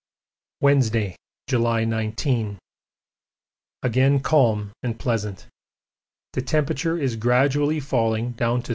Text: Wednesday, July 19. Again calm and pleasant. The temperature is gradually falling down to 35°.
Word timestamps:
Wednesday, 0.61 1.15
July 1.47 1.85
19. 1.85 2.57
Again 3.83 4.19
calm 4.19 4.71
and 4.83 4.99
pleasant. 4.99 5.47
The 6.33 6.41
temperature 6.41 6.97
is 6.97 7.15
gradually 7.15 7.79
falling 7.79 8.31
down 8.31 8.61
to 8.63 8.69
35°. 8.69 8.69